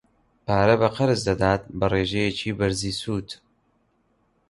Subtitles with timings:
[0.45, 3.29] پارە بە قەرز دەدات بە ڕێژەیەکی بەرزی سوود.